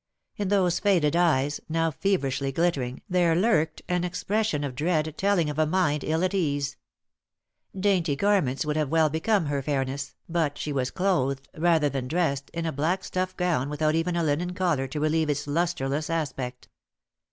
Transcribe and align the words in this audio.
In 0.35 0.47
those 0.47 0.79
faded 0.79 1.15
eyes, 1.15 1.59
now 1.69 1.91
feverishly 1.91 2.51
glittering, 2.51 3.03
there 3.07 3.35
lurked 3.35 3.83
and 3.87 4.03
expression 4.03 4.63
of 4.63 4.73
dread 4.73 5.13
telling 5.15 5.47
of 5.47 5.59
a 5.59 5.67
mind 5.67 6.03
ill 6.03 6.23
at 6.23 6.33
ease. 6.33 6.75
Dainty 7.79 8.15
garments 8.15 8.65
would 8.65 8.75
have 8.77 8.89
well 8.89 9.11
become 9.11 9.45
her 9.45 9.61
fairness, 9.61 10.15
but 10.27 10.57
she 10.57 10.73
was 10.73 10.89
clothed, 10.89 11.47
rather 11.55 11.87
than 11.87 12.07
dressed, 12.07 12.49
in 12.51 12.65
a 12.65 12.71
black 12.71 13.03
stuff 13.03 13.37
gown 13.37 13.69
without 13.69 13.93
even 13.93 14.15
a 14.15 14.23
linen 14.23 14.55
collar 14.55 14.87
to 14.87 14.99
relieve 14.99 15.29
its 15.29 15.45
lustreless 15.45 16.09
aspect. 16.09 16.67